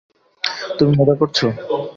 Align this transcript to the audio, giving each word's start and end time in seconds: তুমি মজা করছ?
তুমি 0.77 0.91
মজা 0.99 1.15
করছ? 1.21 1.37